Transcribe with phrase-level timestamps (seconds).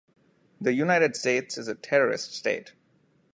[0.59, 2.73] The United States is a terrorist state.